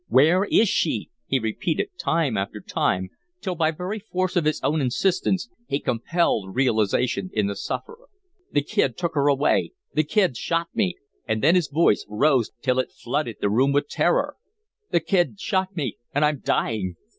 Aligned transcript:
"Where 0.07 0.45
is 0.45 0.67
she?" 0.67 1.11
he 1.27 1.37
repeated, 1.37 1.89
time 1.99 2.35
after 2.35 2.59
time, 2.59 3.11
till 3.39 3.53
by 3.53 3.69
very 3.69 3.99
force 3.99 4.35
of 4.35 4.45
his 4.45 4.59
own 4.63 4.81
insistence 4.81 5.47
he 5.67 5.79
compelled 5.79 6.55
realization 6.55 7.29
in 7.33 7.45
the 7.45 7.55
sufferer. 7.55 8.09
"The 8.51 8.63
Kid 8.63 8.97
took 8.97 9.13
her 9.13 9.27
away. 9.27 9.73
The 9.93 10.03
Kid 10.03 10.35
shot 10.37 10.69
me," 10.73 10.95
and 11.27 11.43
then 11.43 11.53
his 11.53 11.67
voice 11.67 12.03
rose 12.09 12.49
till 12.63 12.79
it 12.79 12.91
flooded 12.91 13.35
the 13.41 13.49
room 13.51 13.73
with 13.73 13.89
terror. 13.89 14.37
"The 14.89 15.01
Kid 15.01 15.39
shot 15.39 15.75
me 15.75 15.97
and 16.15 16.25
I'm 16.25 16.39
dying." 16.39 16.95